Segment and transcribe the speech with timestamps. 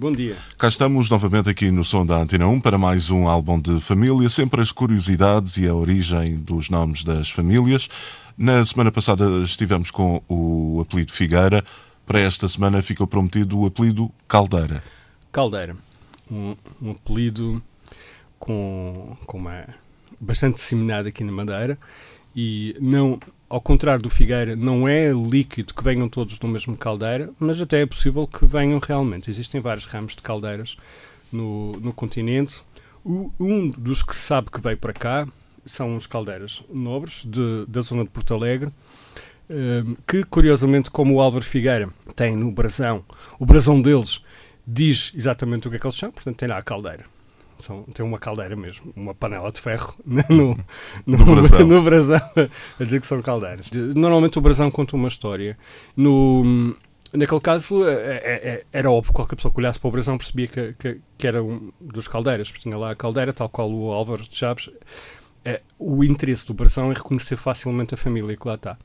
[0.00, 0.36] Bom dia.
[0.56, 4.28] Cá estamos novamente aqui no som da Antena 1 para mais um álbum de família,
[4.28, 7.88] sempre as curiosidades e a origem dos nomes das famílias.
[8.36, 11.64] Na semana passada estivemos com o apelido Figueira,
[12.06, 14.84] para esta semana ficou prometido o apelido Caldeira.
[15.32, 15.76] Caldeira,
[16.30, 17.60] um, um apelido
[18.38, 19.66] com, com uma
[20.20, 21.76] bastante disseminado aqui na Madeira
[22.36, 23.18] e não
[23.48, 27.80] ao contrário do Figueira, não é líquido que venham todos do mesmo caldeira, mas até
[27.80, 29.30] é possível que venham realmente.
[29.30, 30.76] Existem vários ramos de caldeiras
[31.32, 32.56] no, no continente.
[33.04, 35.26] O, um dos que se sabe que veio para cá
[35.64, 38.70] são os caldeiras nobres de, da zona de Porto Alegre,
[39.48, 43.04] um, que curiosamente, como o Álvaro Figueira tem no brasão,
[43.38, 44.22] o brasão deles
[44.66, 47.04] diz exatamente o que é que eles são, portanto tem lá a caldeira.
[47.58, 50.56] São, tem uma caldeira mesmo, uma panela de ferro no,
[51.06, 51.66] no, No brasão.
[51.66, 52.20] no brasão
[52.80, 53.70] a dizer que são caldeiras.
[53.72, 55.58] Normalmente o brasão conta uma história.
[55.96, 56.74] No,
[57.12, 60.46] naquele caso é, é- é- era óbvio, qualquer pessoa que olhasse para o brasão percebia
[60.46, 63.90] que, que, que era um dos caldeiras, porque tinha lá a caldeira, tal qual o
[63.92, 64.70] Álvaro de Chaves.
[65.44, 68.76] É, o interesse do brasão é reconhecer facilmente a família que lá está.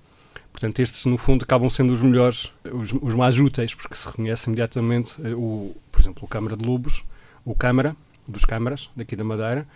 [0.52, 4.48] Portanto, estes, no fundo, acabam sendo os melhores, os, os mais úteis, porque se reconhece
[4.48, 7.04] imediatamente, eh, o, por exemplo, o Câmara de Lobos,
[7.44, 7.96] o Câmara,
[8.28, 9.68] dos Câmaras, daqui da Madeira,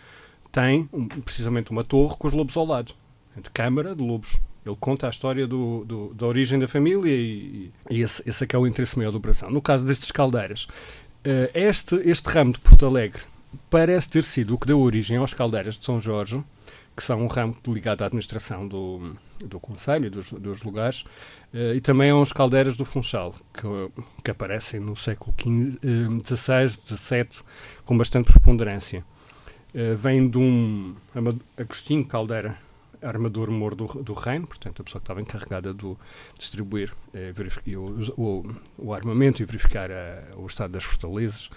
[0.52, 2.94] tem um- precisamente uma torre com os lobos ao lado.
[3.34, 4.38] Portanto, Câmara de Lobos.
[4.66, 8.48] Ele conta a história do, do- da origem da família e, e esse, esse é
[8.48, 9.50] que é o interesse maior do Brasão.
[9.50, 10.67] No caso destes caldeiras,
[11.23, 13.22] eh, este, este ramo de Porto Alegre
[13.70, 16.44] parece ter sido o que deu origem aos caldeiras de São Jorge,
[16.98, 21.06] que são um ramo ligado à administração do, do Conselho e dos, dos lugares,
[21.54, 23.67] eh, e também aos caldeiras do Funchal, que,
[24.23, 27.45] que aparecem no século XV, eh, XVI, XVII,
[27.86, 29.05] com bastante preponderância.
[29.76, 30.95] Eh, vem de um
[31.55, 32.58] Agostinho Caldeira,
[33.02, 35.96] armador moro do, do reino, portanto a pessoa que estava encarregada de
[36.38, 37.34] distribuir eh,
[37.76, 41.50] o, o- o armamento e verificar eh, o estado das fortalezas,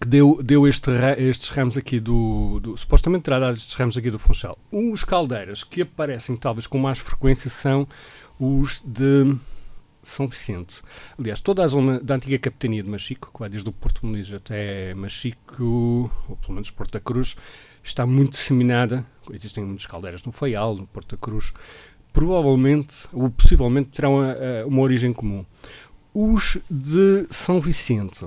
[0.00, 4.10] que deu, deu este estes ramos aqui do, do- supostamente terá dado estes ramos aqui
[4.10, 4.58] do Funchal.
[4.72, 7.86] Os caldeiras que aparecem talvez com mais frequência são
[8.38, 9.36] os de
[10.02, 10.82] São Vicente.
[11.18, 14.30] Aliás, toda a zona da antiga capitania de Machico, que vai desde o Porto Muniz
[14.32, 17.36] até Machico, ou pelo menos Porto da Cruz,
[17.82, 19.06] está muito disseminada.
[19.32, 21.52] Existem muitas caldeiras no Faial, no Porto da Cruz.
[22.12, 25.44] Provavelmente, ou possivelmente, terão a- a- uma origem comum.
[26.12, 28.24] Os de São Vicente.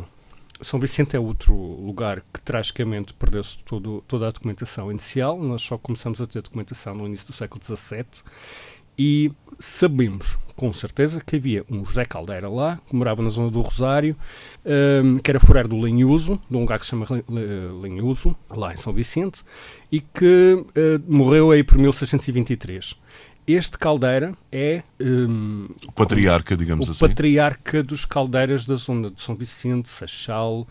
[0.61, 3.59] São Vicente é outro lugar que tragicamente perdeu-se
[4.07, 5.39] toda a documentação inicial.
[5.41, 8.05] Nós só começamos a ter documentação no início do século XVII
[8.97, 13.61] e sabemos com certeza que havia um José Caldeira lá, que morava na zona do
[13.61, 14.15] Rosário,
[15.03, 18.35] hum, que era fureiro do Lenhuso, de um lugar que se chama Len- Len- Lenhuso,
[18.49, 19.43] lá em São Vicente,
[19.91, 22.95] e que eh, morreu aí por 1623.
[23.45, 27.07] Este Caldeira é hum, O patriarca, digamos o assim.
[27.07, 30.67] patriarca dos caldeiras da zona de São Vicente, Sachal,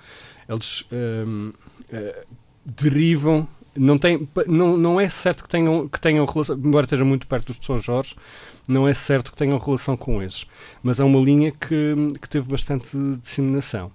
[0.49, 1.53] eles hum,
[1.93, 2.25] eh,
[2.65, 3.47] derivam.
[3.77, 7.49] Não, tem, não, não é certo que tenham, que tenham relação, embora esteja muito perto
[7.49, 8.15] dos de São Jorge,
[8.67, 10.47] não é certo que tenham relação com esses.
[10.83, 13.91] Mas é uma linha que, que teve bastante disseminação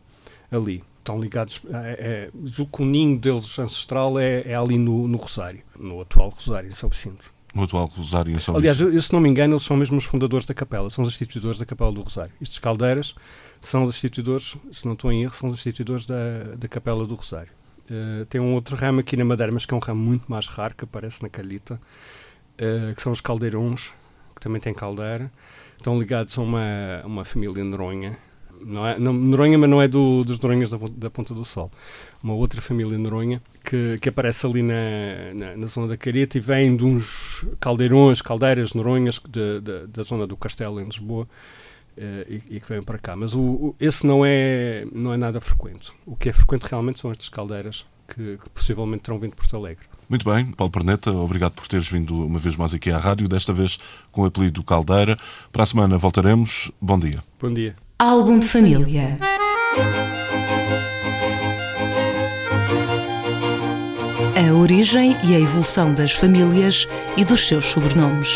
[0.51, 0.83] ali.
[0.99, 1.61] Estão ligados.
[1.73, 6.69] É, é, o ninho deles ancestral é, é ali no, no Rosário, no atual Rosário,
[6.69, 7.31] em São Vicente.
[7.53, 8.95] No atual Rosário em São Aliás, Vicente.
[8.95, 11.57] eu, se não me engano, eles são mesmo os fundadores da capela, são os instituidores
[11.57, 12.31] da capela do Rosário.
[12.39, 13.15] Estes caldeiras
[13.61, 17.15] são os instituidores, se não estou em erro, são os instituidores da, da capela do
[17.15, 17.51] Rosário.
[17.91, 20.47] Eh, tem um outro ramo aqui na Madeira, mas que é um ramo muito mais
[20.47, 21.79] raro, que aparece na Calhita,
[22.57, 23.91] eh, que são os caldeirões,
[24.33, 25.29] que também têm caldeira.
[25.77, 28.17] Estão ligados a uma, uma família Noronha.
[28.63, 31.71] Não é, não, Noronha, mas não é do, dos Noronhas da, da Ponta do Sol.
[32.23, 36.41] Uma outra família Noronha que, que aparece ali na, na, na zona da Careta e
[36.41, 41.27] vem de uns caldeirões, caldeiras, Noronhas de- de- da zona do Castelo em Lisboa
[41.97, 43.15] e, e que vêm para cá.
[43.15, 45.91] Mas o, o- esse não é, não é nada frequente.
[46.05, 49.55] O que é frequente realmente são estas caldeiras que, que possivelmente terão vindo de Porto
[49.55, 49.85] Alegre.
[50.09, 53.53] Muito bem, Paulo Perneta, obrigado por teres vindo uma vez mais aqui à rádio, desta
[53.53, 53.77] vez
[54.11, 55.17] com o apelido Caldeira.
[55.51, 56.69] Para a semana voltaremos.
[56.81, 57.19] Bom dia.
[57.39, 57.75] Bom dia.
[57.97, 59.17] Álbum de família.
[64.35, 68.35] A origem e a evolução das famílias e dos seus sobrenomes.